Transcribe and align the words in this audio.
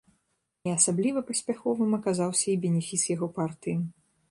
Не 0.67 0.71
асабліва 0.77 1.19
паспяховым 1.27 1.91
аказаўся 1.99 2.47
і 2.55 2.57
бенефіс 2.67 3.07
яго 3.15 3.31
партыі. 3.39 3.79